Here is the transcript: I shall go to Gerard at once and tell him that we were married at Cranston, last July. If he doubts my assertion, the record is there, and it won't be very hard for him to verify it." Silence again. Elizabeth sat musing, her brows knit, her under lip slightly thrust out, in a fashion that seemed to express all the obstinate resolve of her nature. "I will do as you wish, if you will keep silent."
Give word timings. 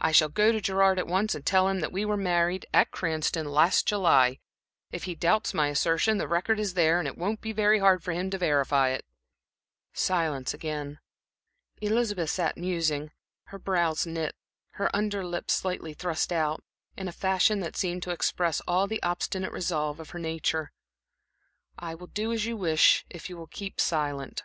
I 0.00 0.10
shall 0.10 0.28
go 0.28 0.50
to 0.50 0.60
Gerard 0.60 0.98
at 0.98 1.06
once 1.06 1.36
and 1.36 1.46
tell 1.46 1.68
him 1.68 1.78
that 1.78 1.92
we 1.92 2.04
were 2.04 2.16
married 2.16 2.66
at 2.74 2.90
Cranston, 2.90 3.46
last 3.48 3.86
July. 3.86 4.40
If 4.90 5.04
he 5.04 5.14
doubts 5.14 5.54
my 5.54 5.68
assertion, 5.68 6.18
the 6.18 6.26
record 6.26 6.58
is 6.58 6.74
there, 6.74 6.98
and 6.98 7.06
it 7.06 7.16
won't 7.16 7.40
be 7.40 7.52
very 7.52 7.78
hard 7.78 8.02
for 8.02 8.10
him 8.10 8.28
to 8.30 8.38
verify 8.38 8.88
it." 8.88 9.04
Silence 9.92 10.52
again. 10.52 10.98
Elizabeth 11.80 12.30
sat 12.30 12.56
musing, 12.56 13.12
her 13.52 13.58
brows 13.60 14.04
knit, 14.04 14.34
her 14.70 14.90
under 14.92 15.24
lip 15.24 15.48
slightly 15.48 15.94
thrust 15.94 16.32
out, 16.32 16.60
in 16.96 17.06
a 17.06 17.12
fashion 17.12 17.60
that 17.60 17.76
seemed 17.76 18.02
to 18.02 18.10
express 18.10 18.60
all 18.62 18.88
the 18.88 19.00
obstinate 19.04 19.52
resolve 19.52 20.00
of 20.00 20.10
her 20.10 20.18
nature. 20.18 20.72
"I 21.78 21.94
will 21.94 22.08
do 22.08 22.32
as 22.32 22.46
you 22.46 22.56
wish, 22.56 23.04
if 23.08 23.30
you 23.30 23.36
will 23.36 23.46
keep 23.46 23.80
silent." 23.80 24.42